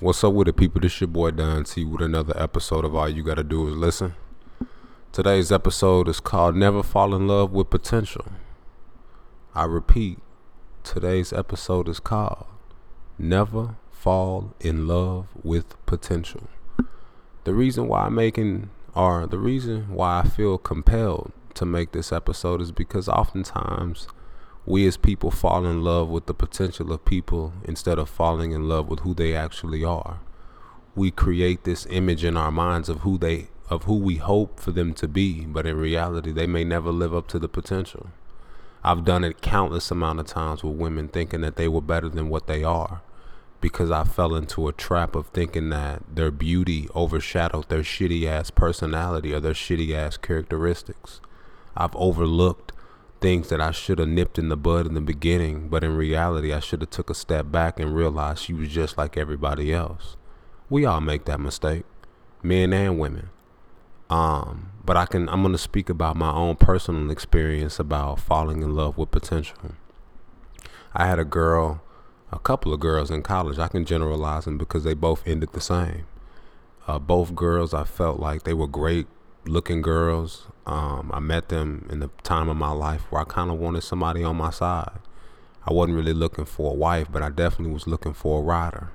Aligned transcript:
What's 0.00 0.22
up 0.22 0.32
with 0.32 0.46
the 0.46 0.52
people? 0.52 0.80
This 0.80 1.00
your 1.00 1.08
boy 1.08 1.32
Don 1.32 1.64
T 1.64 1.84
with 1.84 2.02
another 2.02 2.32
episode 2.40 2.84
of 2.84 2.94
All 2.94 3.08
You 3.08 3.24
Gotta 3.24 3.42
Do 3.42 3.66
Is 3.66 3.74
Listen. 3.74 4.14
Today's 5.10 5.50
episode 5.50 6.06
is 6.06 6.20
called 6.20 6.54
Never 6.54 6.84
Fall 6.84 7.16
in 7.16 7.26
Love 7.26 7.50
with 7.50 7.68
Potential. 7.68 8.24
I 9.56 9.64
repeat, 9.64 10.20
today's 10.84 11.32
episode 11.32 11.88
is 11.88 11.98
called 11.98 12.46
Never 13.18 13.74
Fall 13.90 14.54
in 14.60 14.86
Love 14.86 15.26
with 15.42 15.74
Potential. 15.84 16.48
The 17.42 17.52
reason 17.52 17.88
why 17.88 18.02
I'm 18.02 18.14
making, 18.14 18.70
or 18.94 19.26
the 19.26 19.40
reason 19.40 19.92
why 19.92 20.20
I 20.20 20.28
feel 20.28 20.58
compelled 20.58 21.32
to 21.54 21.66
make 21.66 21.90
this 21.90 22.12
episode 22.12 22.60
is 22.60 22.70
because 22.70 23.08
oftentimes 23.08 24.06
we 24.68 24.86
as 24.86 24.98
people 24.98 25.30
fall 25.30 25.64
in 25.64 25.82
love 25.82 26.10
with 26.10 26.26
the 26.26 26.34
potential 26.34 26.92
of 26.92 27.02
people 27.06 27.54
instead 27.64 27.98
of 27.98 28.06
falling 28.06 28.52
in 28.52 28.68
love 28.68 28.86
with 28.86 29.00
who 29.00 29.14
they 29.14 29.34
actually 29.34 29.82
are. 29.82 30.20
We 30.94 31.10
create 31.10 31.64
this 31.64 31.86
image 31.88 32.22
in 32.22 32.36
our 32.36 32.52
minds 32.52 32.90
of 32.90 33.00
who 33.00 33.16
they 33.16 33.48
of 33.70 33.84
who 33.84 33.96
we 33.96 34.16
hope 34.16 34.60
for 34.60 34.70
them 34.70 34.92
to 34.94 35.08
be, 35.08 35.46
but 35.46 35.66
in 35.66 35.76
reality 35.76 36.32
they 36.32 36.46
may 36.46 36.64
never 36.64 36.90
live 36.90 37.14
up 37.14 37.28
to 37.28 37.38
the 37.38 37.48
potential. 37.48 38.08
I've 38.84 39.06
done 39.06 39.24
it 39.24 39.40
countless 39.40 39.90
amount 39.90 40.20
of 40.20 40.26
times 40.26 40.62
with 40.62 40.76
women 40.76 41.08
thinking 41.08 41.40
that 41.40 41.56
they 41.56 41.68
were 41.68 41.80
better 41.80 42.10
than 42.10 42.28
what 42.28 42.46
they 42.46 42.62
are 42.62 43.00
because 43.62 43.90
I 43.90 44.04
fell 44.04 44.34
into 44.34 44.68
a 44.68 44.72
trap 44.72 45.14
of 45.14 45.28
thinking 45.28 45.70
that 45.70 46.02
their 46.14 46.30
beauty 46.30 46.88
overshadowed 46.94 47.70
their 47.70 47.80
shitty 47.80 48.26
ass 48.26 48.50
personality 48.50 49.32
or 49.32 49.40
their 49.40 49.54
shitty 49.54 49.94
ass 49.94 50.18
characteristics. 50.18 51.22
I've 51.74 51.96
overlooked 51.96 52.67
things 53.20 53.48
that 53.48 53.60
I 53.60 53.70
should 53.70 53.98
have 53.98 54.08
nipped 54.08 54.38
in 54.38 54.48
the 54.48 54.56
bud 54.56 54.86
in 54.86 54.94
the 54.94 55.00
beginning, 55.00 55.68
but 55.68 55.82
in 55.84 55.96
reality 55.96 56.52
I 56.52 56.60
should 56.60 56.80
have 56.80 56.90
took 56.90 57.10
a 57.10 57.14
step 57.14 57.50
back 57.50 57.80
and 57.80 57.94
realized 57.94 58.42
she 58.42 58.52
was 58.52 58.68
just 58.68 58.96
like 58.96 59.16
everybody 59.16 59.72
else. 59.72 60.16
We 60.70 60.84
all 60.84 61.00
make 61.00 61.24
that 61.24 61.40
mistake, 61.40 61.84
men 62.42 62.72
and 62.72 62.98
women. 62.98 63.30
Um, 64.10 64.70
but 64.84 64.96
I 64.96 65.06
can 65.06 65.28
I'm 65.28 65.42
gonna 65.42 65.58
speak 65.58 65.90
about 65.90 66.16
my 66.16 66.32
own 66.32 66.56
personal 66.56 67.10
experience 67.10 67.78
about 67.78 68.20
falling 68.20 68.62
in 68.62 68.74
love 68.74 68.96
with 68.96 69.10
potential. 69.10 69.58
I 70.94 71.06
had 71.06 71.18
a 71.18 71.24
girl, 71.24 71.82
a 72.32 72.38
couple 72.38 72.72
of 72.72 72.80
girls 72.80 73.10
in 73.10 73.22
college. 73.22 73.58
I 73.58 73.68
can 73.68 73.84
generalize 73.84 74.46
them 74.46 74.58
because 74.58 74.84
they 74.84 74.94
both 74.94 75.26
ended 75.26 75.52
the 75.52 75.60
same. 75.60 76.06
Uh, 76.86 76.98
both 76.98 77.34
girls, 77.34 77.74
I 77.74 77.84
felt 77.84 78.18
like 78.18 78.44
they 78.44 78.54
were 78.54 78.66
great 78.66 79.06
looking 79.46 79.82
girls. 79.82 80.46
Um, 80.66 81.10
I 81.12 81.20
met 81.20 81.48
them 81.48 81.86
in 81.90 82.00
the 82.00 82.10
time 82.22 82.48
of 82.48 82.56
my 82.56 82.72
life 82.72 83.02
where 83.10 83.22
I 83.22 83.24
kind 83.24 83.50
of 83.50 83.58
wanted 83.58 83.82
somebody 83.82 84.22
on 84.22 84.36
my 84.36 84.50
side. 84.50 84.98
I 85.66 85.72
wasn't 85.72 85.96
really 85.96 86.14
looking 86.14 86.44
for 86.44 86.72
a 86.72 86.74
wife, 86.74 87.08
but 87.10 87.22
I 87.22 87.30
definitely 87.30 87.72
was 87.72 87.86
looking 87.86 88.14
for 88.14 88.40
a 88.40 88.42
rider. 88.42 88.90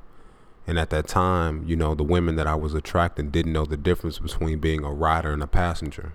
And 0.65 0.79
at 0.79 0.89
that 0.91 1.07
time, 1.07 1.63
you 1.67 1.75
know, 1.75 1.93
the 1.93 2.03
women 2.03 2.35
that 2.37 2.47
I 2.47 2.55
was 2.55 2.73
attracting 2.73 3.31
didn't 3.31 3.53
know 3.53 3.65
the 3.65 3.77
difference 3.77 4.19
between 4.19 4.59
being 4.59 4.83
a 4.83 4.91
rider 4.91 5.31
and 5.31 5.43
a 5.43 5.47
passenger. 5.47 6.13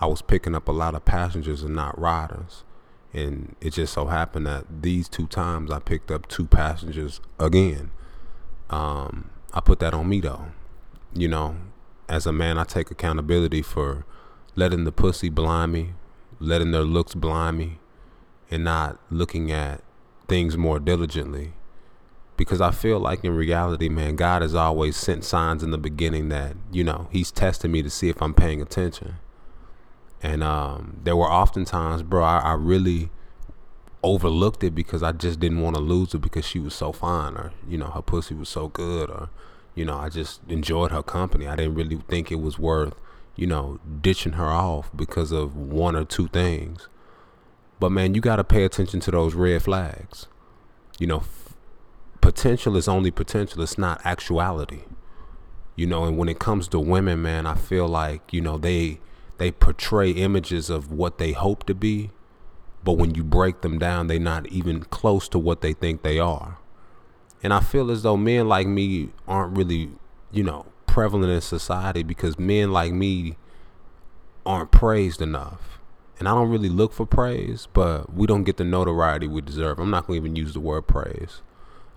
I 0.00 0.06
was 0.06 0.22
picking 0.22 0.54
up 0.54 0.68
a 0.68 0.72
lot 0.72 0.94
of 0.94 1.04
passengers 1.04 1.62
and 1.62 1.74
not 1.74 1.98
riders. 1.98 2.64
And 3.12 3.54
it 3.60 3.74
just 3.74 3.92
so 3.92 4.06
happened 4.06 4.46
that 4.46 4.82
these 4.82 5.08
two 5.08 5.26
times 5.26 5.70
I 5.70 5.78
picked 5.78 6.10
up 6.10 6.28
two 6.28 6.46
passengers 6.46 7.20
again. 7.38 7.90
Um, 8.70 9.30
I 9.52 9.60
put 9.60 9.78
that 9.80 9.94
on 9.94 10.08
me 10.08 10.20
though. 10.20 10.46
You 11.14 11.28
know, 11.28 11.56
as 12.08 12.26
a 12.26 12.32
man, 12.32 12.58
I 12.58 12.64
take 12.64 12.90
accountability 12.90 13.62
for 13.62 14.04
letting 14.54 14.84
the 14.84 14.92
pussy 14.92 15.28
blind 15.28 15.72
me, 15.72 15.94
letting 16.38 16.70
their 16.70 16.82
looks 16.82 17.14
blind 17.14 17.58
me, 17.58 17.78
and 18.50 18.64
not 18.64 18.98
looking 19.10 19.50
at 19.50 19.82
things 20.28 20.56
more 20.56 20.78
diligently. 20.78 21.52
Because 22.36 22.60
I 22.60 22.70
feel 22.70 22.98
like 22.98 23.24
in 23.24 23.34
reality, 23.34 23.88
man, 23.88 24.14
God 24.14 24.42
has 24.42 24.54
always 24.54 24.96
sent 24.96 25.24
signs 25.24 25.62
in 25.62 25.70
the 25.70 25.78
beginning 25.78 26.28
that, 26.28 26.54
you 26.70 26.84
know, 26.84 27.08
He's 27.10 27.30
testing 27.32 27.72
me 27.72 27.82
to 27.82 27.90
see 27.90 28.08
if 28.08 28.20
I'm 28.20 28.34
paying 28.34 28.60
attention. 28.60 29.16
And 30.22 30.42
um, 30.42 31.00
there 31.02 31.16
were 31.16 31.30
often 31.30 31.64
times, 31.64 32.02
bro, 32.02 32.22
I, 32.22 32.38
I 32.38 32.52
really 32.54 33.10
overlooked 34.02 34.62
it 34.62 34.74
because 34.74 35.02
I 35.02 35.12
just 35.12 35.40
didn't 35.40 35.62
want 35.62 35.76
to 35.76 35.82
lose 35.82 36.12
her 36.12 36.18
because 36.18 36.44
she 36.44 36.58
was 36.58 36.74
so 36.74 36.92
fine 36.92 37.34
or, 37.34 37.52
you 37.66 37.78
know, 37.78 37.86
her 37.86 38.02
pussy 38.02 38.34
was 38.34 38.48
so 38.48 38.68
good 38.68 39.10
or, 39.10 39.30
you 39.76 39.84
know, 39.84 39.96
I 39.98 40.08
just 40.08 40.40
enjoyed 40.48 40.90
her 40.90 41.02
company. 41.02 41.46
I 41.46 41.54
didn't 41.54 41.74
really 41.74 41.98
think 42.08 42.32
it 42.32 42.40
was 42.40 42.58
worth, 42.58 42.94
you 43.36 43.46
know, 43.46 43.78
ditching 44.00 44.32
her 44.32 44.48
off 44.48 44.90
because 44.96 45.30
of 45.30 45.54
one 45.54 45.94
or 45.94 46.04
two 46.04 46.28
things. 46.28 46.88
But 47.78 47.92
man, 47.92 48.14
you 48.14 48.22
got 48.22 48.36
to 48.36 48.44
pay 48.44 48.64
attention 48.64 49.00
to 49.00 49.10
those 49.10 49.34
red 49.34 49.62
flags. 49.62 50.26
You 50.98 51.06
know, 51.06 51.18
f- 51.18 51.54
potential 52.22 52.74
is 52.74 52.88
only 52.88 53.10
potential, 53.10 53.62
it's 53.62 53.76
not 53.76 54.00
actuality. 54.04 54.84
You 55.76 55.86
know, 55.86 56.04
and 56.04 56.16
when 56.16 56.30
it 56.30 56.38
comes 56.38 56.68
to 56.68 56.80
women, 56.80 57.20
man, 57.20 57.46
I 57.46 57.54
feel 57.54 57.86
like, 57.86 58.32
you 58.32 58.40
know, 58.40 58.56
they 58.56 58.98
they 59.36 59.50
portray 59.50 60.10
images 60.12 60.70
of 60.70 60.90
what 60.90 61.18
they 61.18 61.32
hope 61.32 61.64
to 61.66 61.74
be, 61.74 62.10
but 62.82 62.92
when 62.92 63.14
you 63.14 63.22
break 63.22 63.60
them 63.60 63.78
down, 63.78 64.06
they're 64.06 64.18
not 64.18 64.46
even 64.46 64.84
close 64.84 65.28
to 65.28 65.38
what 65.38 65.60
they 65.60 65.74
think 65.74 66.02
they 66.02 66.18
are. 66.18 66.56
And 67.46 67.54
I 67.54 67.60
feel 67.60 67.92
as 67.92 68.02
though 68.02 68.16
men 68.16 68.48
like 68.48 68.66
me 68.66 69.10
aren't 69.28 69.56
really, 69.56 69.90
you 70.32 70.42
know, 70.42 70.66
prevalent 70.88 71.30
in 71.30 71.40
society 71.40 72.02
because 72.02 72.40
men 72.40 72.72
like 72.72 72.92
me 72.92 73.36
aren't 74.44 74.72
praised 74.72 75.22
enough. 75.22 75.78
And 76.18 76.26
I 76.26 76.32
don't 76.32 76.48
really 76.48 76.68
look 76.68 76.92
for 76.92 77.06
praise, 77.06 77.68
but 77.72 78.12
we 78.12 78.26
don't 78.26 78.42
get 78.42 78.56
the 78.56 78.64
notoriety 78.64 79.28
we 79.28 79.42
deserve. 79.42 79.78
I'm 79.78 79.92
not 79.92 80.08
going 80.08 80.20
to 80.20 80.26
even 80.26 80.34
use 80.34 80.54
the 80.54 80.58
word 80.58 80.88
praise. 80.88 81.40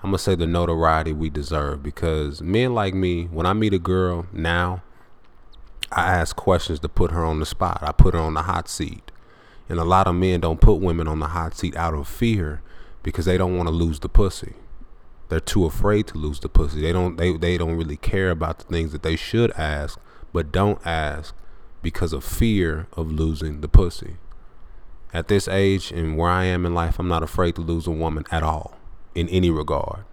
I'm 0.03 0.11
going 0.11 0.19
to 0.19 0.23
say 0.23 0.35
the 0.35 0.45
notoriety 0.45 1.13
we 1.13 1.31
deserve 1.31 1.81
because 1.81 2.43
men 2.43 2.75
like 2.75 2.93
me, 2.93 3.23
when 3.23 3.47
I 3.47 3.53
meet 3.53 3.73
a 3.73 3.79
girl 3.79 4.27
now, 4.31 4.83
I 5.91 6.11
ask 6.11 6.35
questions 6.35 6.79
to 6.81 6.89
put 6.89 7.09
her 7.09 7.25
on 7.25 7.39
the 7.39 7.47
spot. 7.47 7.79
I 7.81 7.91
put 7.91 8.13
her 8.13 8.19
on 8.19 8.35
the 8.35 8.43
hot 8.43 8.69
seat. 8.69 9.11
And 9.67 9.79
a 9.79 9.83
lot 9.83 10.05
of 10.05 10.13
men 10.13 10.41
don't 10.41 10.61
put 10.61 10.75
women 10.75 11.07
on 11.07 11.17
the 11.17 11.29
hot 11.29 11.55
seat 11.55 11.75
out 11.75 11.95
of 11.95 12.07
fear 12.07 12.61
because 13.01 13.25
they 13.25 13.39
don't 13.39 13.57
want 13.57 13.65
to 13.65 13.73
lose 13.73 13.99
the 13.99 14.09
pussy 14.09 14.53
they're 15.29 15.39
too 15.39 15.65
afraid 15.65 16.07
to 16.07 16.17
lose 16.17 16.39
the 16.39 16.49
pussy. 16.49 16.81
They 16.81 16.91
don't 16.91 17.15
they, 17.17 17.37
they 17.37 17.57
don't 17.57 17.77
really 17.77 17.97
care 17.97 18.31
about 18.31 18.59
the 18.59 18.65
things 18.65 18.91
that 18.91 19.03
they 19.03 19.15
should 19.15 19.51
ask, 19.51 19.99
but 20.33 20.51
don't 20.51 20.85
ask 20.85 21.33
because 21.81 22.13
of 22.13 22.23
fear 22.23 22.87
of 22.93 23.11
losing 23.11 23.61
the 23.61 23.67
pussy. 23.67 24.17
At 25.13 25.27
this 25.27 25.47
age 25.47 25.91
and 25.91 26.17
where 26.17 26.29
I 26.29 26.43
am 26.45 26.65
in 26.65 26.73
life, 26.73 26.99
I'm 26.99 27.07
not 27.07 27.23
afraid 27.23 27.55
to 27.55 27.61
lose 27.61 27.87
a 27.87 27.91
woman 27.91 28.25
at 28.31 28.43
all 28.43 28.77
in 29.15 29.27
any 29.29 29.49
regard. 29.49 30.03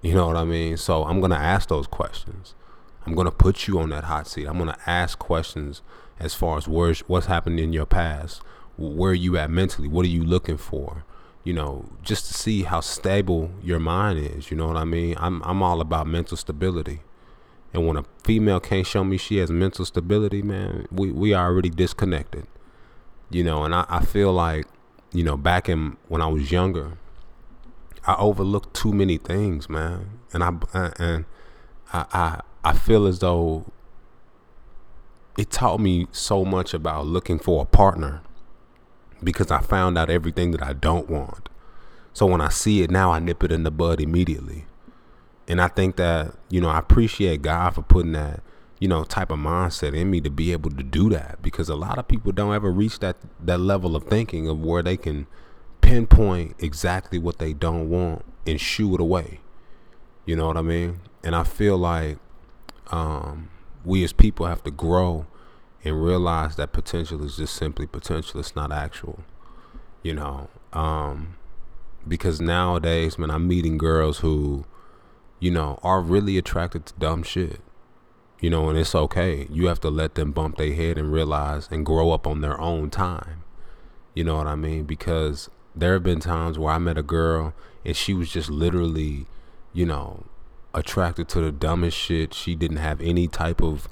You 0.00 0.14
know 0.14 0.28
what 0.28 0.36
I 0.36 0.44
mean? 0.44 0.76
So 0.76 1.04
I'm 1.04 1.20
going 1.20 1.32
to 1.32 1.36
ask 1.36 1.68
those 1.68 1.86
questions. 1.86 2.54
I'm 3.04 3.14
going 3.14 3.26
to 3.26 3.32
put 3.32 3.66
you 3.66 3.78
on 3.78 3.90
that 3.90 4.04
hot 4.04 4.26
seat. 4.26 4.46
I'm 4.46 4.58
going 4.58 4.72
to 4.72 4.78
ask 4.90 5.18
questions 5.18 5.82
as 6.18 6.34
far 6.34 6.56
as 6.56 6.68
where's, 6.68 7.00
what's 7.00 7.26
happened 7.26 7.60
in 7.60 7.72
your 7.72 7.86
past. 7.86 8.40
Where 8.76 9.10
are 9.12 9.14
you 9.14 9.36
at 9.36 9.50
mentally? 9.50 9.88
What 9.88 10.04
are 10.04 10.08
you 10.10 10.24
looking 10.24 10.56
for? 10.56 11.04
You 11.46 11.52
know, 11.52 11.84
just 12.02 12.26
to 12.26 12.34
see 12.34 12.64
how 12.64 12.80
stable 12.80 13.52
your 13.62 13.78
mind 13.78 14.18
is. 14.18 14.50
You 14.50 14.56
know 14.56 14.66
what 14.66 14.76
I 14.76 14.84
mean? 14.84 15.14
I'm 15.16 15.40
I'm 15.44 15.62
all 15.62 15.80
about 15.80 16.08
mental 16.08 16.36
stability. 16.36 17.02
And 17.72 17.86
when 17.86 17.96
a 17.96 18.04
female 18.24 18.58
can't 18.58 18.84
show 18.86 19.04
me 19.04 19.16
she 19.16 19.36
has 19.36 19.48
mental 19.48 19.84
stability, 19.84 20.42
man, 20.42 20.88
we, 20.90 21.12
we 21.12 21.34
are 21.34 21.46
already 21.46 21.70
disconnected. 21.70 22.48
You 23.30 23.44
know, 23.44 23.62
and 23.62 23.74
I, 23.74 23.86
I 23.88 24.04
feel 24.04 24.32
like, 24.32 24.66
you 25.12 25.22
know, 25.22 25.36
back 25.36 25.68
in 25.68 25.96
when 26.08 26.20
I 26.20 26.26
was 26.26 26.50
younger, 26.50 26.98
I 28.04 28.16
overlooked 28.18 28.74
too 28.74 28.92
many 28.92 29.16
things, 29.16 29.68
man. 29.68 30.18
And 30.32 30.42
I 30.42 30.52
uh, 30.74 30.90
and 30.98 31.24
I 31.92 32.06
I, 32.12 32.40
I 32.64 32.72
feel 32.72 33.06
as 33.06 33.20
though 33.20 33.70
it 35.38 35.52
taught 35.52 35.78
me 35.78 36.08
so 36.10 36.44
much 36.44 36.74
about 36.74 37.06
looking 37.06 37.38
for 37.38 37.62
a 37.62 37.66
partner 37.66 38.22
because 39.22 39.50
I 39.50 39.60
found 39.60 39.96
out 39.98 40.10
everything 40.10 40.50
that 40.52 40.62
I 40.62 40.72
don't 40.72 41.08
want. 41.08 41.48
So 42.12 42.26
when 42.26 42.40
I 42.40 42.48
see 42.48 42.82
it 42.82 42.90
now, 42.90 43.12
I 43.12 43.18
nip 43.18 43.44
it 43.44 43.52
in 43.52 43.62
the 43.62 43.70
bud 43.70 44.00
immediately. 44.00 44.64
And 45.48 45.60
I 45.60 45.68
think 45.68 45.96
that, 45.96 46.34
you 46.48 46.60
know, 46.60 46.68
I 46.68 46.78
appreciate 46.78 47.42
God 47.42 47.74
for 47.74 47.82
putting 47.82 48.12
that, 48.12 48.42
you 48.78 48.88
know, 48.88 49.04
type 49.04 49.30
of 49.30 49.38
mindset 49.38 49.94
in 49.94 50.10
me 50.10 50.20
to 50.22 50.30
be 50.30 50.52
able 50.52 50.70
to 50.70 50.82
do 50.82 51.08
that 51.10 51.40
because 51.42 51.68
a 51.68 51.76
lot 51.76 51.98
of 51.98 52.08
people 52.08 52.32
don't 52.32 52.54
ever 52.54 52.70
reach 52.70 52.98
that 53.00 53.16
that 53.44 53.60
level 53.60 53.94
of 53.94 54.04
thinking 54.04 54.48
of 54.48 54.60
where 54.60 54.82
they 54.82 54.96
can 54.96 55.26
pinpoint 55.80 56.56
exactly 56.58 57.18
what 57.18 57.38
they 57.38 57.52
don't 57.52 57.88
want 57.88 58.24
and 58.46 58.60
shoo 58.60 58.94
it 58.94 59.00
away. 59.00 59.40
You 60.24 60.36
know 60.36 60.48
what 60.48 60.56
I 60.56 60.62
mean? 60.62 61.00
And 61.22 61.36
I 61.36 61.44
feel 61.44 61.78
like 61.78 62.18
um, 62.90 63.50
we 63.84 64.02
as 64.04 64.12
people 64.12 64.46
have 64.46 64.64
to 64.64 64.70
grow 64.70 65.26
and 65.86 66.02
realize 66.02 66.56
that 66.56 66.72
potential 66.72 67.22
is 67.22 67.36
just 67.36 67.54
simply 67.54 67.86
potential. 67.86 68.40
It's 68.40 68.56
not 68.56 68.72
actual, 68.72 69.20
you 70.02 70.14
know. 70.14 70.48
Um, 70.72 71.36
because 72.06 72.40
nowadays, 72.40 73.18
man, 73.18 73.30
I'm 73.30 73.46
meeting 73.46 73.78
girls 73.78 74.18
who, 74.18 74.64
you 75.38 75.52
know, 75.52 75.78
are 75.84 76.00
really 76.00 76.36
attracted 76.38 76.86
to 76.86 76.94
dumb 76.98 77.22
shit. 77.22 77.60
You 78.40 78.50
know, 78.50 78.68
and 78.68 78.76
it's 78.76 78.94
okay. 78.94 79.46
You 79.48 79.66
have 79.66 79.80
to 79.80 79.88
let 79.88 80.16
them 80.16 80.32
bump 80.32 80.56
their 80.58 80.74
head 80.74 80.98
and 80.98 81.12
realize 81.12 81.68
and 81.70 81.86
grow 81.86 82.10
up 82.10 82.26
on 82.26 82.40
their 82.40 82.60
own 82.60 82.90
time. 82.90 83.44
You 84.12 84.24
know 84.24 84.36
what 84.36 84.46
I 84.46 84.56
mean? 84.56 84.84
Because 84.84 85.48
there 85.74 85.92
have 85.94 86.02
been 86.02 86.20
times 86.20 86.58
where 86.58 86.74
I 86.74 86.78
met 86.78 86.98
a 86.98 87.02
girl 87.02 87.54
and 87.84 87.96
she 87.96 88.12
was 88.12 88.30
just 88.30 88.50
literally, 88.50 89.26
you 89.72 89.86
know, 89.86 90.24
attracted 90.74 91.28
to 91.28 91.40
the 91.40 91.52
dumbest 91.52 91.96
shit. 91.96 92.34
She 92.34 92.54
didn't 92.56 92.76
have 92.78 93.00
any 93.00 93.28
type 93.28 93.62
of, 93.62 93.88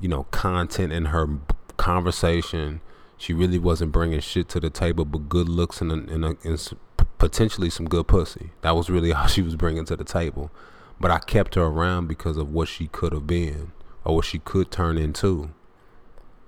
you 0.00 0.08
know, 0.08 0.24
content 0.24 0.92
in 0.92 1.06
her 1.06 1.28
conversation. 1.76 2.80
She 3.18 3.32
really 3.32 3.58
wasn't 3.58 3.92
bringing 3.92 4.20
shit 4.20 4.48
to 4.50 4.60
the 4.60 4.70
table 4.70 5.04
but 5.04 5.28
good 5.28 5.48
looks 5.48 5.80
and, 5.80 5.90
and, 5.90 6.24
uh, 6.24 6.34
and 6.44 6.76
potentially 7.18 7.70
some 7.70 7.86
good 7.86 8.06
pussy. 8.06 8.50
That 8.60 8.76
was 8.76 8.90
really 8.90 9.12
all 9.14 9.26
she 9.26 9.42
was 9.42 9.56
bringing 9.56 9.84
to 9.86 9.96
the 9.96 10.04
table. 10.04 10.50
But 10.98 11.10
I 11.10 11.18
kept 11.18 11.54
her 11.54 11.62
around 11.62 12.08
because 12.08 12.36
of 12.36 12.52
what 12.52 12.68
she 12.68 12.88
could 12.88 13.12
have 13.12 13.26
been 13.26 13.72
or 14.04 14.16
what 14.16 14.24
she 14.24 14.38
could 14.38 14.70
turn 14.70 14.96
into. 14.96 15.50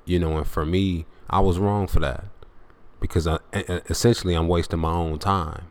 You 0.05 0.19
know, 0.19 0.39
and 0.39 0.47
for 0.47 0.65
me, 0.65 1.07
I 1.29 1.41
was 1.41 1.59
wrong 1.59 1.87
for 1.87 2.01
that 2.01 2.25
because 3.01 3.27
I, 3.27 3.39
essentially 3.53 4.35
I'm 4.35 4.49
wasting 4.49 4.79
my 4.79 4.93
own 4.93 5.19
time 5.19 5.67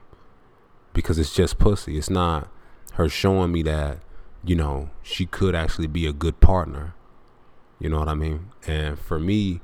because 0.94 1.18
it's 1.18 1.34
just 1.34 1.58
pussy. 1.58 1.98
It's 1.98 2.10
not 2.10 2.50
her 2.94 3.10
showing 3.10 3.52
me 3.52 3.64
that, 3.64 4.00
you 4.44 4.56
know, 4.56 4.90
she 5.02 5.26
could 5.26 5.56
actually 5.56 5.88
be 5.88 6.06
a 6.06 6.14
good 6.14 6.40
partner. 6.40 6.94
You 7.80 7.90
know 7.90 8.00
what 8.00 8.10
I 8.10 8.16
mean? 8.16 8.52
And 8.66 9.00
for 9.00 9.20
me, 9.20 9.62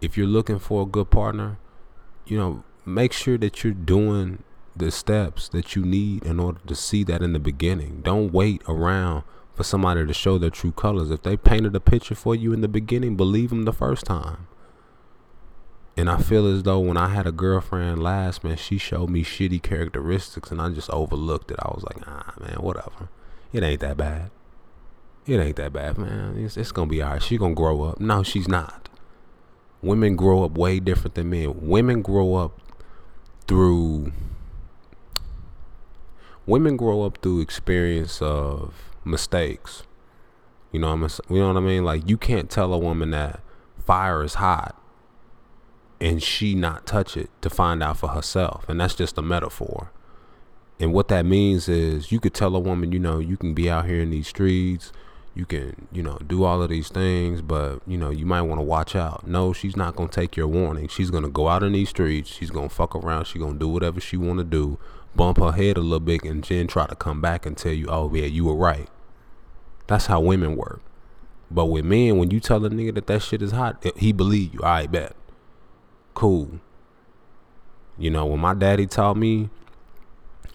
if 0.00 0.16
you're 0.16 0.26
looking 0.26 0.58
for 0.58 0.82
a 0.82 0.86
good 0.86 1.10
partner, 1.10 1.58
you 2.26 2.38
know, 2.38 2.64
make 2.84 3.12
sure 3.12 3.36
that 3.38 3.62
you're 3.62 3.72
doing 3.72 4.42
the 4.74 4.90
steps 4.90 5.48
that 5.50 5.76
you 5.76 5.84
need 5.84 6.24
in 6.24 6.40
order 6.40 6.60
to 6.66 6.74
see 6.74 7.04
that 7.04 7.22
in 7.22 7.32
the 7.32 7.38
beginning. 7.38 8.00
Don't 8.02 8.32
wait 8.32 8.62
around 8.68 9.24
for 9.54 9.64
somebody 9.64 10.06
to 10.06 10.14
show 10.14 10.38
their 10.38 10.50
true 10.50 10.72
colors. 10.72 11.10
If 11.10 11.22
they 11.22 11.36
painted 11.36 11.74
a 11.74 11.80
picture 11.80 12.14
for 12.14 12.34
you 12.34 12.52
in 12.52 12.60
the 12.60 12.68
beginning, 12.68 13.16
believe 13.16 13.50
them 13.50 13.64
the 13.64 13.72
first 13.72 14.06
time. 14.06 14.46
And 15.96 16.08
I 16.08 16.16
feel 16.16 16.46
as 16.46 16.62
though 16.62 16.78
when 16.78 16.96
I 16.96 17.08
had 17.08 17.26
a 17.26 17.32
girlfriend 17.32 18.02
last, 18.02 18.42
man, 18.42 18.56
she 18.56 18.78
showed 18.78 19.10
me 19.10 19.22
shitty 19.22 19.62
characteristics 19.62 20.50
and 20.50 20.62
I 20.62 20.70
just 20.70 20.88
overlooked 20.90 21.50
it. 21.50 21.58
I 21.60 21.68
was 21.68 21.84
like, 21.84 21.98
ah, 22.06 22.32
man, 22.40 22.56
whatever. 22.60 23.10
It 23.52 23.62
ain't 23.62 23.80
that 23.80 23.98
bad. 23.98 24.30
It 25.30 25.38
ain't 25.38 25.54
that 25.56 25.72
bad, 25.72 25.96
man. 25.96 26.34
It's, 26.36 26.56
it's 26.56 26.72
gonna 26.72 26.90
be 26.90 27.00
alright. 27.00 27.22
She 27.22 27.38
gonna 27.38 27.54
grow 27.54 27.82
up. 27.82 28.00
No, 28.00 28.24
she's 28.24 28.48
not. 28.48 28.88
Women 29.80 30.16
grow 30.16 30.42
up 30.42 30.58
way 30.58 30.80
different 30.80 31.14
than 31.14 31.30
men. 31.30 31.68
Women 31.68 32.02
grow 32.02 32.34
up 32.34 32.60
through 33.46 34.10
women 36.46 36.76
grow 36.76 37.04
up 37.04 37.18
through 37.22 37.42
experience 37.42 38.20
of 38.20 38.74
mistakes. 39.04 39.84
You 40.72 40.80
know, 40.80 40.88
I'm, 40.88 41.02
you 41.02 41.38
know 41.38 41.46
what 41.46 41.56
I 41.56 41.60
mean? 41.60 41.84
Like 41.84 42.08
you 42.08 42.16
can't 42.16 42.50
tell 42.50 42.74
a 42.74 42.78
woman 42.78 43.12
that 43.12 43.38
fire 43.78 44.24
is 44.24 44.34
hot 44.34 44.76
and 46.00 46.20
she 46.20 46.56
not 46.56 46.86
touch 46.86 47.16
it 47.16 47.30
to 47.42 47.50
find 47.50 47.84
out 47.84 47.98
for 47.98 48.08
herself, 48.08 48.68
and 48.68 48.80
that's 48.80 48.96
just 48.96 49.16
a 49.16 49.22
metaphor. 49.22 49.92
And 50.80 50.92
what 50.92 51.06
that 51.06 51.24
means 51.24 51.68
is 51.68 52.10
you 52.10 52.18
could 52.18 52.34
tell 52.34 52.56
a 52.56 52.58
woman, 52.58 52.90
you 52.90 52.98
know, 52.98 53.20
you 53.20 53.36
can 53.36 53.54
be 53.54 53.70
out 53.70 53.86
here 53.86 54.00
in 54.00 54.10
these 54.10 54.26
streets, 54.26 54.92
you 55.34 55.46
can, 55.46 55.86
you 55.92 56.02
know, 56.02 56.18
do 56.26 56.44
all 56.44 56.62
of 56.62 56.70
these 56.70 56.88
things, 56.88 57.40
but 57.40 57.80
you 57.86 57.96
know, 57.96 58.10
you 58.10 58.26
might 58.26 58.42
want 58.42 58.58
to 58.58 58.64
watch 58.64 58.96
out. 58.96 59.26
No, 59.26 59.52
she's 59.52 59.76
not 59.76 59.96
gonna 59.96 60.08
take 60.08 60.36
your 60.36 60.48
warning. 60.48 60.88
She's 60.88 61.10
gonna 61.10 61.28
go 61.28 61.48
out 61.48 61.62
in 61.62 61.72
these 61.72 61.90
streets. 61.90 62.30
She's 62.30 62.50
gonna 62.50 62.68
fuck 62.68 62.94
around. 62.96 63.26
She's 63.26 63.40
gonna 63.40 63.58
do 63.58 63.68
whatever 63.68 64.00
she 64.00 64.16
want 64.16 64.38
to 64.38 64.44
do 64.44 64.78
bump 65.14 65.38
her 65.38 65.52
head 65.52 65.76
a 65.76 65.80
little 65.80 66.00
bit 66.00 66.22
and 66.24 66.44
then 66.44 66.66
try 66.66 66.86
to 66.86 66.94
come 66.94 67.20
back 67.20 67.46
and 67.46 67.56
tell 67.56 67.72
you, 67.72 67.86
oh 67.88 68.12
yeah, 68.14 68.26
you 68.26 68.44
were 68.44 68.54
right. 68.54 68.88
That's 69.86 70.06
how 70.06 70.20
women 70.20 70.56
work. 70.56 70.80
But 71.50 71.66
with 71.66 71.84
men, 71.84 72.18
when 72.18 72.30
you 72.30 72.38
tell 72.38 72.64
a 72.64 72.70
nigga 72.70 72.94
that 72.94 73.06
that 73.08 73.22
shit 73.22 73.42
is 73.42 73.50
hot, 73.50 73.84
he 73.96 74.12
believe 74.12 74.54
you. 74.54 74.60
I 74.62 74.86
bet. 74.86 75.16
Cool. 76.14 76.60
You 77.98 78.10
know, 78.10 78.26
when 78.26 78.40
my 78.40 78.54
daddy 78.54 78.86
taught 78.86 79.16
me, 79.16 79.50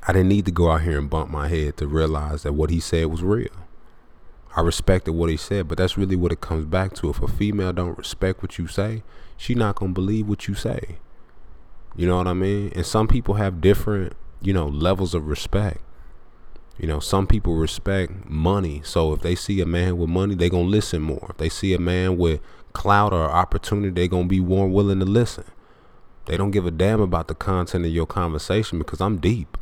I 0.08 0.14
didn't 0.14 0.30
need 0.30 0.46
to 0.46 0.52
go 0.52 0.72
out 0.72 0.84
here 0.84 0.98
and 0.98 1.10
bump 1.10 1.30
my 1.30 1.48
head 1.48 1.78
to 1.78 1.88
realize 1.88 2.44
that 2.44 2.54
what 2.54 2.70
he 2.70 2.80
said 2.80 3.08
was 3.08 3.24
real. 3.24 3.50
I 4.56 4.62
respected 4.62 5.12
what 5.12 5.30
he 5.30 5.38
said, 5.38 5.68
but 5.68 5.78
that's 5.78 5.98
really 5.98 6.16
what 6.16 6.32
it 6.32 6.42
comes 6.42 6.66
back 6.66 6.94
to. 6.96 7.10
If 7.10 7.22
a 7.22 7.28
female 7.28 7.74
don't 7.74 7.98
respect 7.98 8.42
what 8.42 8.58
you 8.58 8.68
say, 8.68 9.04
she 9.38 9.54
not 9.54 9.76
gonna 9.76 9.94
believe 9.94 10.28
what 10.28 10.48
you 10.48 10.56
say. 10.56 10.98
You 11.96 12.08
know 12.08 12.18
what 12.18 12.28
I 12.28 12.34
mean? 12.34 12.72
And 12.76 12.86
some 12.86 13.08
people 13.08 13.36
have 13.36 13.62
different 13.62 14.14
you 14.46 14.54
know, 14.54 14.68
levels 14.68 15.14
of 15.14 15.28
respect. 15.28 15.82
You 16.78 16.88
know, 16.88 17.00
some 17.00 17.26
people 17.26 17.56
respect 17.56 18.30
money. 18.30 18.82
So 18.84 19.14
if 19.14 19.22
they 19.22 19.34
see 19.34 19.60
a 19.62 19.66
man 19.66 19.98
with 19.98 20.10
money, 20.10 20.36
they 20.36 20.50
to 20.50 20.58
listen 20.70 21.02
more. 21.02 21.28
If 21.32 21.38
they 21.38 21.50
see 21.50 21.74
a 21.74 21.80
man 21.80 22.18
with 22.18 22.42
clout 22.74 23.14
or 23.14 23.30
opportunity, 23.32 23.90
they 23.90 24.08
to 24.08 24.24
be 24.26 24.40
more 24.40 24.68
willing 24.68 25.00
to 25.00 25.06
listen. 25.06 25.46
They 26.26 26.38
don't 26.38 26.52
give 26.52 26.66
a 26.66 26.72
damn 26.72 27.02
about 27.02 27.28
the 27.28 27.36
content 27.36 27.86
of 27.86 27.92
your 27.92 28.06
conversation 28.06 28.78
because 28.78 29.00
I'm 29.00 29.18
deep. 29.18 29.58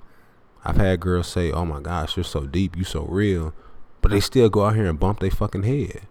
I've 0.65 0.77
had 0.77 1.01
girls 1.01 1.27
say, 1.27 1.51
"Oh 1.51 1.65
my 1.65 1.81
gosh, 1.81 2.15
you're 2.15 2.23
so 2.23 2.47
deep, 2.47 2.75
you 2.77 2.85
so 2.85 3.05
real," 3.05 3.53
but 4.03 4.11
they 4.11 4.19
still 4.19 4.49
go 4.49 4.65
out 4.65 4.75
here 4.75 4.85
and 4.85 4.99
bump 4.99 5.21
their 5.21 5.31
fucking 5.31 5.63
head. 5.63 6.01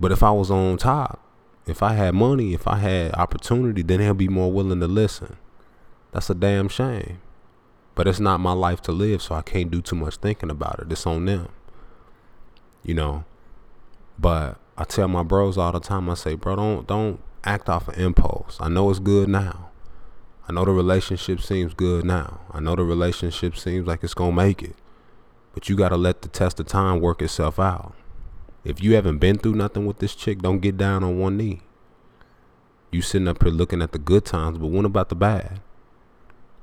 But 0.00 0.12
if 0.12 0.22
I 0.22 0.30
was 0.30 0.50
on 0.50 0.78
top, 0.78 1.22
if 1.66 1.82
I 1.82 1.92
had 1.92 2.14
money, 2.14 2.54
if 2.54 2.66
I 2.66 2.78
had 2.78 3.14
opportunity, 3.14 3.82
then 3.82 4.00
they'll 4.00 4.14
be 4.14 4.28
more 4.28 4.50
willing 4.50 4.80
to 4.80 4.88
listen. 4.88 5.36
That's 6.10 6.30
a 6.30 6.34
damn 6.34 6.68
shame. 6.68 7.20
But 7.94 8.08
it's 8.08 8.18
not 8.18 8.40
my 8.40 8.52
life 8.52 8.80
to 8.82 8.92
live, 8.92 9.20
so 9.20 9.34
I 9.34 9.42
can't 9.42 9.70
do 9.70 9.82
too 9.82 9.94
much 9.94 10.16
thinking 10.16 10.50
about 10.50 10.80
it. 10.80 10.90
It's 10.90 11.06
on 11.06 11.26
them. 11.26 11.48
You 12.82 12.94
know. 12.94 13.24
But 14.18 14.58
I 14.78 14.84
tell 14.84 15.06
my 15.06 15.22
bros 15.22 15.58
all 15.58 15.72
the 15.72 15.80
time, 15.80 16.08
I 16.08 16.14
say, 16.14 16.34
bro, 16.34 16.56
don't 16.56 16.86
don't 16.86 17.20
act 17.44 17.68
off 17.68 17.88
of 17.88 17.98
impulse. 17.98 18.56
I 18.58 18.70
know 18.70 18.88
it's 18.88 18.98
good 18.98 19.28
now. 19.28 19.68
I 20.48 20.52
know 20.52 20.64
the 20.64 20.72
relationship 20.72 21.42
seems 21.42 21.74
good 21.74 22.06
now. 22.06 22.40
I 22.50 22.60
know 22.60 22.74
the 22.74 22.84
relationship 22.84 23.56
seems 23.58 23.86
like 23.86 24.02
it's 24.02 24.14
gonna 24.14 24.32
make 24.32 24.62
it. 24.62 24.76
But 25.60 25.68
you 25.68 25.76
gotta 25.76 25.98
let 25.98 26.22
the 26.22 26.28
test 26.28 26.58
of 26.58 26.68
time 26.68 27.02
work 27.02 27.20
itself 27.20 27.58
out. 27.60 27.92
If 28.64 28.82
you 28.82 28.94
haven't 28.94 29.18
been 29.18 29.36
through 29.36 29.56
nothing 29.56 29.84
with 29.84 29.98
this 29.98 30.14
chick, 30.14 30.40
don't 30.40 30.60
get 30.60 30.78
down 30.78 31.04
on 31.04 31.18
one 31.18 31.36
knee. 31.36 31.60
You 32.90 33.02
sitting 33.02 33.28
up 33.28 33.42
here 33.42 33.52
looking 33.52 33.82
at 33.82 33.92
the 33.92 33.98
good 33.98 34.24
times, 34.24 34.56
but 34.56 34.68
what 34.68 34.86
about 34.86 35.10
the 35.10 35.16
bad? 35.16 35.60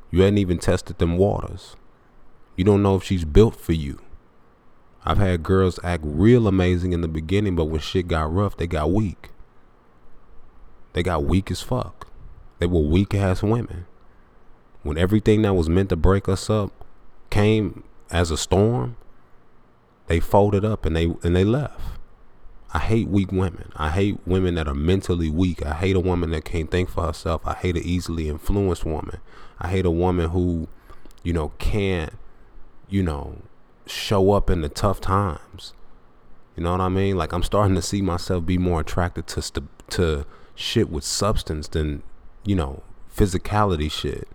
You 0.10 0.22
hadn't 0.22 0.40
even 0.40 0.58
tested 0.58 0.98
them 0.98 1.16
waters. 1.16 1.76
You 2.56 2.64
don't 2.64 2.82
know 2.82 2.96
if 2.96 3.04
she's 3.04 3.24
built 3.24 3.56
for 3.56 3.74
you. 3.74 4.02
I've 5.06 5.20
had 5.20 5.44
girls 5.44 5.80
act 5.84 6.02
real 6.04 6.48
amazing 6.48 6.92
in 6.92 7.02
the 7.02 7.08
beginning, 7.08 7.56
but 7.56 7.66
when 7.66 7.82
shit 7.82 8.08
got 8.08 8.34
rough, 8.34 8.58
they 8.58 8.66
got 8.66 8.90
weak. 8.90 9.30
They 10.94 11.04
got 11.04 11.24
weak 11.24 11.52
as 11.52 11.62
fuck. 11.62 12.08
They 12.58 12.66
were 12.66 12.82
weak 12.82 13.14
ass 13.14 13.44
women. 13.44 13.86
When 14.82 14.98
everything 14.98 15.44
that 15.44 15.54
was 15.54 15.70
meant 15.70 15.90
to 15.90 15.96
break 15.96 16.28
us 16.28 16.50
up 16.50 16.72
came 17.30 17.84
as 18.12 18.32
a 18.32 18.38
storm, 18.38 18.96
they 20.08 20.20
folded 20.20 20.64
up 20.64 20.86
and 20.86 20.96
they 20.96 21.06
and 21.24 21.36
they 21.36 21.44
left. 21.44 21.98
I 22.74 22.80
hate 22.80 23.08
weak 23.08 23.32
women. 23.32 23.72
I 23.76 23.90
hate 23.92 24.20
women 24.26 24.56
that 24.56 24.68
are 24.68 24.76
mentally 24.76 25.30
weak. 25.30 25.66
I 25.66 25.74
hate 25.74 25.96
a 25.96 26.02
woman 26.02 26.32
that 26.32 26.44
can't 26.44 26.70
think 26.70 26.90
for 26.90 27.06
herself. 27.06 27.42
I 27.46 27.54
hate 27.54 27.78
an 27.78 27.84
easily 27.84 28.28
influenced 28.28 28.86
woman. 28.86 29.20
I 29.60 29.70
hate 29.70 29.86
a 29.86 29.92
woman 29.92 30.30
who, 30.30 30.68
you 31.24 31.32
know, 31.32 31.54
can't, 31.60 32.14
you 32.90 33.04
know, 33.04 33.42
show 33.86 34.32
up 34.32 34.50
in 34.50 34.62
the 34.62 34.70
tough 34.70 35.00
times. 35.00 35.74
You 36.56 36.64
know 36.64 36.72
what 36.72 36.82
I 36.82 36.90
mean? 36.90 37.16
Like 37.16 37.34
I'm 37.34 37.44
starting 37.44 37.76
to 37.76 37.82
see 37.82 38.02
myself 38.02 38.46
be 38.46 38.58
more 38.58 38.82
attracted 38.82 39.28
to 39.28 39.42
st- 39.42 39.70
to 39.92 40.26
shit 40.56 40.90
with 40.90 41.04
substance 41.04 41.68
than, 41.70 42.04
you 42.44 42.56
know, 42.56 42.84
physicality 43.16 43.90
shit. 43.90 44.28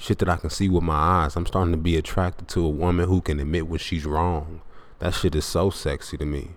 Shit 0.00 0.18
that 0.20 0.30
I 0.30 0.36
can 0.36 0.48
see 0.48 0.70
with 0.70 0.82
my 0.82 0.94
eyes. 0.94 1.36
I'm 1.36 1.44
starting 1.44 1.72
to 1.72 1.78
be 1.78 1.94
attracted 1.94 2.48
to 2.48 2.64
a 2.64 2.70
woman 2.70 3.06
who 3.06 3.20
can 3.20 3.38
admit 3.38 3.68
when 3.68 3.78
she's 3.78 4.06
wrong. 4.06 4.62
That 4.98 5.12
shit 5.12 5.34
is 5.34 5.44
so 5.44 5.68
sexy 5.68 6.16
to 6.16 6.24
me. 6.24 6.52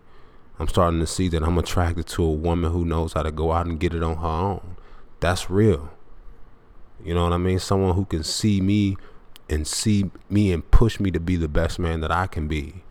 I'm 0.59 0.69
starting 0.69 1.01
to 1.01 1.07
see 1.07 1.27
that 1.27 1.43
I'm 1.43 1.57
attracted 1.57 2.07
to 2.07 2.23
a 2.23 2.31
woman 2.31 2.71
who 2.71 2.85
knows 2.85 3.11
how 3.11 3.23
to 3.23 3.33
go 3.33 3.51
out 3.51 3.65
and 3.65 3.81
get 3.81 3.93
it 3.93 4.01
on 4.01 4.15
her 4.15 4.27
own. 4.27 4.77
That's 5.19 5.49
real. 5.49 5.91
You 7.03 7.13
know 7.15 7.25
what 7.25 7.33
I 7.33 7.37
mean? 7.37 7.59
Someone 7.59 7.95
who 7.95 8.05
can 8.05 8.23
see 8.23 8.61
me 8.61 8.95
and 9.49 9.67
see 9.67 10.09
me 10.29 10.53
and 10.53 10.71
push 10.71 11.01
me 11.01 11.11
to 11.11 11.19
be 11.19 11.35
the 11.35 11.49
best 11.49 11.79
man 11.79 11.99
that 11.99 12.11
I 12.11 12.27
can 12.27 12.47
be. 12.47 12.83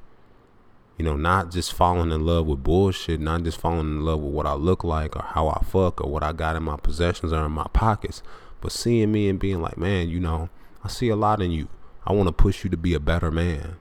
You 0.98 1.06
know, 1.06 1.16
not 1.16 1.50
just 1.50 1.72
falling 1.72 2.12
in 2.12 2.26
love 2.26 2.46
with 2.46 2.62
bullshit, 2.62 3.20
not 3.20 3.42
just 3.44 3.58
falling 3.58 3.80
in 3.80 4.04
love 4.04 4.20
with 4.20 4.34
what 4.34 4.46
I 4.46 4.52
look 4.52 4.84
like 4.84 5.16
or 5.16 5.22
how 5.22 5.48
I 5.48 5.64
fuck 5.64 6.02
or 6.02 6.10
what 6.10 6.22
I 6.22 6.32
got 6.32 6.56
in 6.56 6.62
my 6.62 6.76
possessions 6.76 7.32
or 7.32 7.46
in 7.46 7.52
my 7.52 7.68
pockets, 7.72 8.22
but 8.62 8.72
seeing 8.72 9.12
me 9.12 9.28
and 9.28 9.38
being 9.38 9.60
like, 9.60 9.76
man, 9.76 10.08
you 10.08 10.20
know, 10.20 10.48
I 10.82 10.88
see 10.88 11.10
a 11.10 11.16
lot 11.16 11.42
in 11.42 11.50
you. 11.50 11.68
I 12.06 12.12
want 12.12 12.28
to 12.28 12.32
push 12.32 12.64
you 12.64 12.70
to 12.70 12.76
be 12.76 12.94
a 12.94 13.00
better 13.00 13.30
man. 13.30 13.76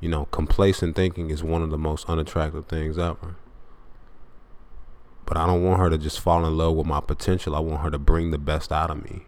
You 0.00 0.08
know, 0.08 0.26
complacent 0.26 0.96
thinking 0.96 1.30
is 1.30 1.42
one 1.42 1.62
of 1.62 1.70
the 1.70 1.78
most 1.78 2.08
unattractive 2.08 2.66
things 2.66 2.98
ever. 2.98 3.36
But 5.24 5.36
I 5.36 5.46
don't 5.46 5.62
want 5.62 5.78
her 5.78 5.88
to 5.88 5.98
just 5.98 6.20
fall 6.20 6.44
in 6.44 6.56
love 6.56 6.74
with 6.74 6.86
my 6.86 7.00
potential. 7.00 7.54
I 7.54 7.60
want 7.60 7.82
her 7.82 7.90
to 7.90 7.98
bring 7.98 8.30
the 8.30 8.38
best 8.38 8.72
out 8.72 8.90
of 8.90 9.04
me. 9.04 9.26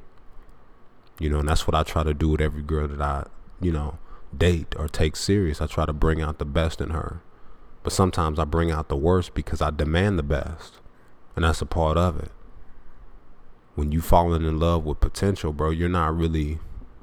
You 1.20 1.30
know, 1.30 1.38
and 1.38 1.48
that's 1.48 1.66
what 1.66 1.76
I 1.76 1.84
try 1.84 2.02
to 2.02 2.14
do 2.14 2.30
with 2.30 2.40
every 2.40 2.62
girl 2.62 2.88
that 2.88 3.00
I, 3.00 3.26
you 3.60 3.70
know, 3.70 3.98
date 4.36 4.74
or 4.76 4.88
take 4.88 5.14
serious. 5.14 5.60
I 5.60 5.66
try 5.66 5.86
to 5.86 5.92
bring 5.92 6.20
out 6.20 6.38
the 6.38 6.44
best 6.44 6.80
in 6.80 6.90
her. 6.90 7.22
But 7.84 7.92
sometimes 7.92 8.38
I 8.38 8.44
bring 8.44 8.70
out 8.72 8.88
the 8.88 8.96
worst 8.96 9.34
because 9.34 9.62
I 9.62 9.70
demand 9.70 10.18
the 10.18 10.24
best. 10.24 10.80
And 11.36 11.44
that's 11.44 11.62
a 11.62 11.66
part 11.66 11.96
of 11.96 12.18
it. 12.18 12.32
When 13.74 13.90
you 13.90 14.00
falling 14.00 14.44
in 14.44 14.58
love 14.58 14.84
with 14.84 15.00
potential, 15.00 15.52
bro, 15.52 15.70
you're 15.70 15.88
not 15.88 16.16
really 16.16 16.58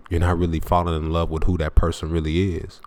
you're 0.10 0.20
not 0.20 0.38
really 0.40 0.60
falling 0.60 0.96
in 0.96 1.12
love 1.12 1.30
with 1.30 1.44
who 1.44 1.58
that 1.60 1.76
person 1.76 2.10
really 2.10 2.56
is 2.56 2.82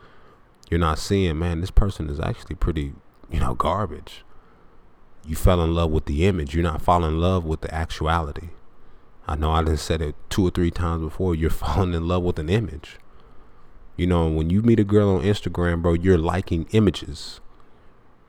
You're 0.70 0.80
not 0.80 0.98
seeing, 0.98 1.38
man, 1.38 1.60
this 1.60 1.70
person 1.70 2.10
is 2.10 2.18
actually 2.18 2.56
pretty, 2.56 2.94
you 3.30 3.40
know, 3.40 3.54
garbage. 3.54 4.24
You 5.24 5.36
fell 5.36 5.62
in 5.62 5.74
love 5.74 5.90
with 5.90 6.06
the 6.06 6.26
image. 6.26 6.54
You're 6.54 6.64
not 6.64 6.82
falling 6.82 7.12
in 7.12 7.20
love 7.20 7.44
with 7.44 7.60
the 7.60 7.72
actuality. 7.72 8.48
I 9.26 9.36
know 9.36 9.52
I 9.52 9.62
done 9.62 9.76
said 9.76 10.02
it 10.02 10.16
two 10.30 10.46
or 10.46 10.50
three 10.50 10.72
times 10.72 11.02
before. 11.04 11.34
You're 11.34 11.50
falling 11.64 11.94
in 11.94 12.08
love 12.08 12.24
with 12.24 12.38
an 12.38 12.48
image. 12.48 12.98
You 13.96 14.06
know, 14.06 14.26
when 14.26 14.50
you 14.50 14.62
meet 14.62 14.80
a 14.80 14.84
girl 14.84 15.16
on 15.16 15.22
Instagram, 15.22 15.82
bro, 15.82 15.92
you're 15.92 16.18
liking 16.18 16.66
images, 16.72 17.40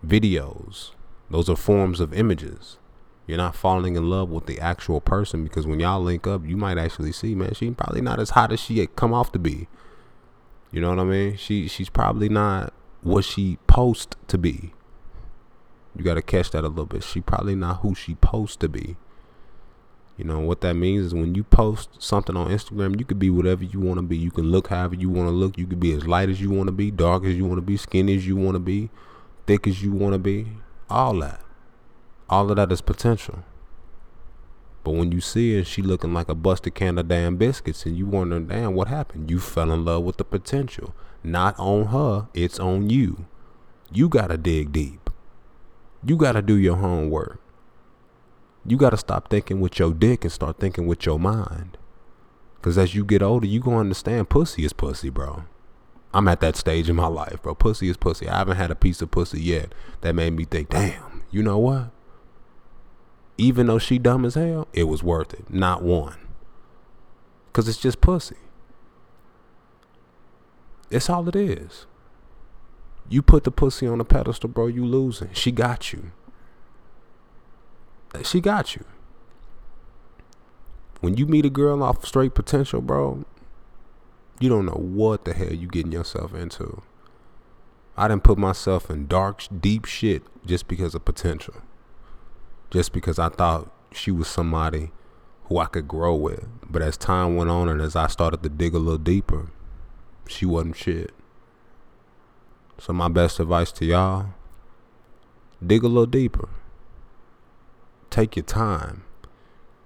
videos. 0.06 0.92
Those 1.32 1.50
are 1.50 1.56
forms 1.56 2.00
of 2.00 2.14
images. 2.14 2.78
You're 3.26 3.38
not 3.38 3.56
falling 3.56 3.96
in 3.96 4.10
love 4.10 4.30
with 4.30 4.48
the 4.48 4.60
actual 4.60 5.00
person 5.00 5.44
because 5.44 5.66
when 5.66 5.80
y'all 5.80 6.02
link 6.02 6.28
up, 6.28 6.46
you 6.46 6.58
might 6.58 6.78
actually 6.78 7.14
see, 7.14 7.36
man, 7.36 7.54
she 7.54 7.72
probably 7.72 8.02
not 8.02 8.20
as 8.20 8.32
hot 8.32 8.52
as 8.52 8.60
she 8.60 8.80
had 8.80 8.96
come 8.96 9.14
off 9.14 9.32
to 9.32 9.40
be. 9.40 9.68
You 10.72 10.82
know 10.82 10.90
what 10.90 11.00
I 11.00 11.04
mean? 11.04 11.38
She 11.38 11.68
she's 11.68 11.90
probably 11.90 12.28
not 12.28 12.74
what 13.02 13.24
she 13.24 13.60
post 13.68 14.16
to 14.28 14.38
be. 14.38 14.74
You 15.96 16.04
got 16.04 16.16
to 16.16 16.22
catch 16.22 16.52
that 16.52 16.64
a 16.64 16.68
little 16.68 16.86
bit. 16.86 17.04
She 17.04 17.22
probably 17.22 17.56
not 17.56 17.82
who 17.82 17.94
she 17.94 18.16
post 18.16 18.60
to 18.62 18.70
be. 18.70 18.98
You 20.18 20.26
know 20.26 20.40
what 20.40 20.62
that 20.62 20.76
means 20.76 21.08
is 21.08 21.14
when 21.14 21.34
you 21.34 21.44
post 21.44 22.02
something 22.02 22.36
on 22.36 22.50
Instagram, 22.50 23.00
you 23.00 23.06
could 23.06 23.20
be 23.20 23.30
whatever 23.30 23.64
you 23.64 23.80
want 23.80 23.98
to 23.98 24.04
be. 24.04 24.18
You 24.18 24.32
can 24.32 24.52
look 24.52 24.68
however 24.68 24.96
you 24.96 25.10
want 25.10 25.28
to 25.28 25.32
look. 25.32 25.58
You 25.58 25.66
could 25.66 25.80
be 25.80 25.94
as 25.94 26.06
light 26.08 26.30
as 26.30 26.42
you 26.42 26.52
want 26.52 26.68
to 26.68 26.72
be, 26.72 26.92
dark 26.92 27.24
as 27.24 27.36
you 27.36 27.46
want 27.46 27.58
to 27.58 27.64
be, 27.64 27.78
skinny 27.78 28.16
as 28.16 28.28
you 28.28 28.36
want 28.36 28.56
to 28.56 28.60
be, 28.60 28.90
thick 29.48 29.68
as 29.68 29.82
you 29.82 29.92
want 29.92 30.14
to 30.14 30.20
be. 30.20 30.48
All 30.90 31.18
that. 31.20 31.42
All 32.34 32.50
of 32.50 32.56
that 32.56 32.72
is 32.72 32.82
potential. 32.82 33.44
But 34.84 34.96
when 34.96 35.12
you 35.12 35.22
see 35.22 35.56
her, 35.56 35.64
she 35.64 35.84
looking 35.84 36.16
like 36.16 36.30
a 36.30 36.34
busted 36.34 36.74
can 36.74 36.98
of 36.98 37.08
damn 37.08 37.38
biscuits, 37.38 37.86
and 37.86 37.96
you 37.96 38.08
wondering, 38.08 38.48
damn, 38.48 38.74
what 38.74 38.88
happened? 38.88 39.30
You 39.30 39.40
fell 39.40 39.72
in 39.72 39.86
love 39.86 40.02
with 40.02 40.18
the 40.18 40.24
potential. 40.24 40.96
Not 41.24 41.54
on 41.60 41.90
her, 41.90 42.30
it's 42.34 42.60
on 42.60 42.90
you. 42.90 43.28
You 43.92 44.10
gotta 44.10 44.36
dig 44.36 44.72
deep. 44.72 45.12
You 46.04 46.18
gotta 46.18 46.42
do 46.42 46.56
your 46.56 46.78
homework. 46.78 47.40
You 48.66 48.78
gotta 48.78 48.98
stop 48.98 49.30
thinking 49.30 49.62
with 49.62 49.78
your 49.78 49.94
dick 49.94 50.24
and 50.24 50.34
start 50.34 50.60
thinking 50.60 50.88
with 50.88 51.06
your 51.06 51.20
mind. 51.20 51.78
Cause 52.64 52.80
as 52.80 52.96
you 52.96 53.06
get 53.06 53.22
older, 53.22 53.46
you 53.46 53.60
gonna 53.60 53.78
understand 53.78 54.32
pussy 54.32 54.66
is 54.66 54.74
pussy, 54.74 55.12
bro. 55.12 55.44
I'm 56.12 56.28
at 56.28 56.40
that 56.40 56.56
stage 56.56 56.90
in 56.90 56.96
my 56.96 57.06
life, 57.06 57.44
bro. 57.44 57.54
Pussy 57.54 57.90
is 57.90 57.98
pussy. 57.98 58.28
I 58.28 58.40
haven't 58.40 58.58
had 58.58 58.72
a 58.72 58.76
piece 58.76 59.04
of 59.04 59.12
pussy 59.12 59.40
yet 59.40 59.76
that 60.02 60.16
made 60.16 60.34
me 60.34 60.46
think, 60.46 60.70
damn, 60.70 61.22
you 61.30 61.44
know 61.44 61.60
what? 61.60 61.92
Even 63.38 63.68
though 63.68 63.80
she 63.80 63.98
dumb 63.98 64.26
as 64.26 64.36
hell, 64.36 64.68
it 64.74 64.84
was 64.84 65.04
worth 65.04 65.34
it. 65.34 65.50
Not 65.50 65.82
one. 65.82 66.18
Cause 67.52 67.68
it's 67.68 67.78
just 67.78 68.02
pussy. 68.02 68.38
It's 70.90 71.10
all 71.10 71.28
it 71.28 71.36
is. 71.36 71.86
You 73.10 73.22
put 73.22 73.44
the 73.44 73.52
pussy 73.52 73.88
on 73.88 74.00
a 74.00 74.06
pedestal, 74.06 74.50
bro, 74.50 74.68
you 74.68 74.86
losing. 74.86 75.30
She 75.34 75.52
got 75.52 75.92
you. 75.94 76.12
She 78.24 78.42
got 78.42 78.76
you. 78.76 78.86
When 81.02 81.18
you 81.18 81.26
meet 81.26 81.46
a 81.46 81.50
girl 81.50 81.84
off 81.84 82.06
straight 82.06 82.34
potential, 82.34 82.82
bro, 82.82 83.26
you 84.40 84.50
don't 84.50 84.66
know 84.66 84.80
what 84.80 85.26
the 85.26 85.34
hell 85.34 85.54
you 85.54 85.68
getting 85.68 85.92
yourself 85.92 86.34
into. 86.34 86.82
I 87.98 88.08
didn't 88.08 88.24
put 88.24 88.38
myself 88.38 88.90
in 88.90 89.08
dark, 89.08 89.44
deep 89.60 89.86
shit 89.86 90.24
just 90.46 90.68
because 90.68 90.96
of 90.96 91.06
potential 91.06 91.56
just 92.74 92.92
because 92.92 93.20
I 93.20 93.30
thought 93.30 93.72
she 93.92 94.10
was 94.10 94.28
somebody 94.28 94.92
who 95.46 95.60
I 95.60 95.66
could 95.66 95.88
grow 95.88 96.16
with. 96.16 96.48
But 96.70 96.82
as 96.82 96.98
time 96.98 97.36
went 97.36 97.52
on 97.52 97.70
and 97.70 97.80
as 97.80 97.96
I 97.96 98.08
started 98.08 98.42
to 98.42 98.50
dig 98.50 98.74
a 98.74 98.80
little 98.80 98.98
deeper, 98.98 99.52
she 100.28 100.48
wasn't 100.48 100.76
shit. 100.76 101.14
So 102.80 102.92
my 102.92 103.10
best 103.10 103.40
advice 103.40 103.72
to 103.74 103.86
y'all, 103.86 104.34
dig 105.66 105.84
a 105.84 105.88
little 105.88 106.08
deeper. 106.08 106.50
Take 108.10 108.36
your 108.36 108.44
time. 108.44 109.04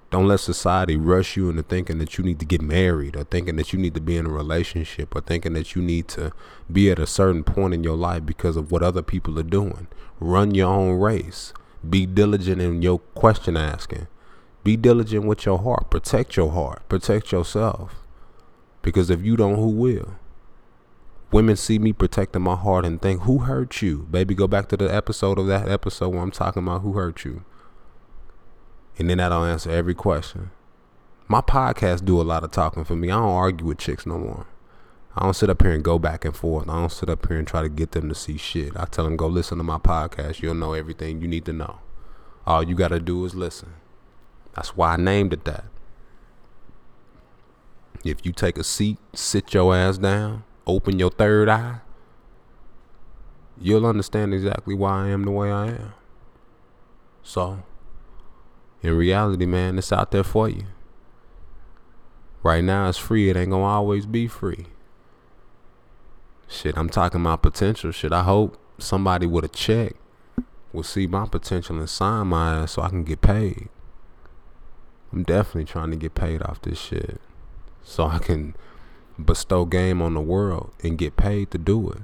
Don't 0.10 0.28
let 0.28 0.40
society 0.40 0.96
rush 0.96 1.36
you 1.36 1.50
into 1.50 1.64
thinking 1.64 1.98
that 1.98 2.18
you 2.18 2.24
need 2.24 2.40
to 2.40 2.46
get 2.46 2.62
married 2.62 3.18
or 3.18 3.26
thinking 3.26 3.58
that 3.58 3.74
you 3.74 3.80
need 3.80 3.94
to 3.96 4.00
be 4.00 4.16
in 4.16 4.26
a 4.26 4.30
relationship 4.30 5.14
or 5.14 5.20
thinking 5.20 5.52
that 5.54 5.76
you 5.76 5.82
need 5.82 6.08
to 6.10 6.32
be 6.72 6.90
at 6.90 7.00
a 7.00 7.06
certain 7.06 7.44
point 7.44 7.74
in 7.74 7.84
your 7.84 7.98
life 7.98 8.26
because 8.26 8.56
of 8.56 8.72
what 8.72 8.82
other 8.82 9.02
people 9.02 9.38
are 9.38 9.44
doing. 9.44 9.88
Run 10.22 10.56
your 10.56 10.70
own 10.70 10.98
race. 10.98 11.52
Be 11.88 12.06
diligent 12.06 12.62
in 12.62 12.82
your 12.82 13.00
question 13.00 13.58
asking. 13.58 14.08
Be 14.64 14.76
diligent 14.76 15.26
with 15.26 15.46
your 15.46 15.60
heart. 15.60 15.90
Protect 15.90 16.36
your 16.36 16.52
heart. 16.52 16.88
Protect 16.90 17.32
yourself. 17.32 17.96
Because 18.82 19.10
if 19.10 19.22
you 19.24 19.36
don't, 19.38 19.56
who 19.56 19.70
will? 19.70 20.16
Women 21.32 21.56
see 21.56 21.78
me 21.78 21.94
protecting 21.94 22.42
my 22.42 22.56
heart 22.56 22.86
and 22.86 23.02
think, 23.02 23.22
who 23.22 23.40
hurt 23.40 23.82
you? 23.82 24.08
Baby, 24.10 24.34
go 24.34 24.48
back 24.48 24.70
to 24.70 24.78
the 24.78 24.94
episode 24.94 25.38
of 25.38 25.48
that 25.48 25.68
episode 25.68 26.10
where 26.10 26.22
I'm 26.22 26.32
talking 26.32 26.64
about 26.64 26.82
who 26.82 26.94
hurt 26.94 27.26
you. 27.26 27.44
And 28.98 29.10
then 29.10 29.18
that'll 29.18 29.44
answer 29.44 29.70
every 29.70 29.94
question. 29.94 30.52
My 31.28 31.42
podcast 31.42 32.06
do 32.06 32.22
a 32.22 32.24
lot 32.24 32.44
of 32.46 32.52
talking 32.52 32.86
for 32.86 32.96
me. 32.96 33.10
I 33.12 33.16
don't 33.16 33.30
argue 33.30 33.68
with 33.68 33.78
chicks 33.78 34.06
no 34.06 34.18
more. 34.18 34.48
I 35.18 35.24
don't 35.24 35.34
sit 35.34 35.50
up 35.50 35.64
here 35.64 35.72
and 35.72 35.84
go 35.84 35.98
back 35.98 36.26
and 36.26 36.36
forth. 36.36 36.70
I 36.70 36.74
don't 36.74 36.92
sit 36.92 37.10
up 37.10 37.28
here 37.28 37.40
and 37.40 37.48
try 37.48 37.64
to 37.64 37.70
get 37.70 37.94
them 37.94 38.08
to 38.08 38.14
see 38.14 38.38
shit. 38.38 38.78
I 38.78 38.86
tell 38.86 39.04
them, 39.04 39.18
go 39.18 39.26
listen 39.26 39.58
to 39.58 39.64
my 39.64 39.80
podcast. 39.80 40.44
You'll 40.44 40.54
know 40.54 40.74
everything 40.74 41.22
you 41.22 41.28
need 41.28 41.44
to 41.46 41.54
know. 41.54 41.80
All 42.46 42.62
you 42.62 42.76
got 42.76 42.90
to 42.90 43.00
do 43.00 43.26
is 43.26 43.34
listen. 43.34 43.74
That's 44.54 44.78
why 44.78 44.94
I 44.94 44.98
named 44.98 45.34
it 45.34 45.44
that. 45.46 45.66
If 48.04 48.24
you 48.28 48.32
take 48.32 48.60
a 48.60 48.64
seat, 48.64 49.00
sit 49.14 49.56
your 49.56 49.76
ass 49.76 49.98
down, 49.98 50.44
open 50.68 51.00
your 51.00 51.10
third 51.10 51.50
eye, 51.50 51.80
you'll 53.60 53.88
understand 53.88 54.36
exactly 54.36 54.76
why 54.76 55.06
I 55.06 55.08
am 55.08 55.24
the 55.24 55.32
way 55.32 55.52
I 55.52 55.70
am. 55.70 55.94
So, 57.24 57.64
in 58.84 58.96
reality, 58.96 59.48
man, 59.48 59.80
it's 59.80 59.92
out 59.92 60.12
there 60.12 60.24
for 60.24 60.48
you. 60.48 60.66
Right 62.44 62.64
now, 62.64 62.88
it's 62.88 63.00
free. 63.00 63.32
It 63.32 63.36
ain't 63.36 63.50
gonna 63.50 63.64
always 63.64 64.06
be 64.06 64.28
free. 64.28 64.68
Shit, 66.48 66.78
I'm 66.78 66.90
talking 66.90 67.22
my 67.22 67.36
potential. 67.36 67.92
Shit, 67.92 68.14
I 68.14 68.24
hope 68.24 68.58
somebody 68.78 69.28
with 69.28 69.44
a 69.44 69.50
check 69.50 69.96
will 70.72 70.84
see 70.84 71.08
my 71.08 71.26
potential 71.26 71.78
and 71.78 71.90
sign 71.90 72.28
my 72.28 72.62
ass 72.62 72.74
so 72.74 72.82
I 72.82 72.90
can 72.90 73.04
get 73.04 73.22
paid. 73.22 73.70
I'm 75.12 75.24
definitely 75.24 75.66
trying 75.66 75.92
to 75.92 75.98
get 75.98 76.16
paid 76.16 76.42
off 76.42 76.62
this 76.62 76.80
shit. 76.80 77.20
So 77.84 78.06
I 78.06 78.20
can 78.20 78.56
bestow 79.24 79.66
game 79.66 80.02
on 80.02 80.14
the 80.14 80.22
world 80.22 80.72
and 80.84 80.98
get 80.98 81.16
paid 81.16 81.52
to 81.52 81.58
do 81.58 81.90
it. 81.90 82.02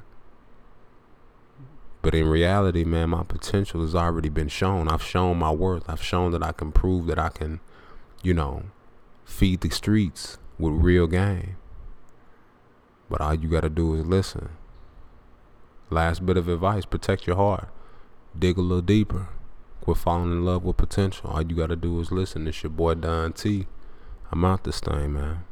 But 2.02 2.16
in 2.16 2.28
reality, 2.28 2.84
man, 2.84 3.12
my 3.12 3.24
potential 3.24 3.82
has 3.82 3.96
already 3.96 4.30
been 4.30 4.50
shown. 4.50 4.90
I've 4.90 5.04
shown 5.04 5.38
my 5.38 5.52
worth. 5.52 5.90
I've 5.90 6.04
shown 6.04 6.32
that 6.32 6.44
I 6.44 6.52
can 6.52 6.72
prove 6.72 7.06
that 7.08 7.18
I 7.20 7.30
can, 7.30 7.62
you 8.22 8.34
know, 8.34 8.64
feed 9.24 9.62
the 9.62 9.70
streets 9.70 10.38
with 10.58 10.74
real 10.74 11.08
game. 11.08 11.56
But 13.14 13.22
all 13.22 13.36
you 13.36 13.48
got 13.48 13.62
to 13.62 13.70
do 13.70 13.94
is 13.94 14.08
listen. 14.08 14.50
Last 15.92 16.26
bit 16.26 16.36
of 16.36 16.48
advice 16.48 16.84
protect 16.84 17.28
your 17.28 17.36
heart. 17.36 17.70
Dig 18.38 18.58
a 18.58 18.62
little 18.62 18.82
deeper. 18.82 19.28
Quit 19.82 19.98
falling 19.98 20.32
in 20.32 20.44
love 20.44 20.64
with 20.64 20.78
potential. 20.78 21.30
All 21.30 21.44
you 21.44 21.56
got 21.56 21.68
to 21.68 21.76
do 21.76 22.00
is 22.00 22.12
listen. 22.12 22.48
It's 22.48 22.64
your 22.64 22.72
boy 22.72 22.96
Don 22.96 23.34
T. 23.34 23.68
I'm 24.32 24.44
out 24.44 24.64
this 24.64 24.80
thing, 24.80 25.14
man. 25.14 25.44